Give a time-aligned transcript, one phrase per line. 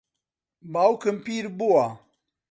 [0.73, 1.85] باوکم پیر بووە.